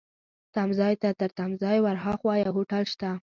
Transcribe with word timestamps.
تمځای 0.53 0.93
ته، 1.01 1.09
تر 1.19 1.29
تمځای 1.37 1.77
ورهاخوا 1.81 2.33
یو 2.43 2.55
هوټل 2.57 2.83
شته. 2.93 3.09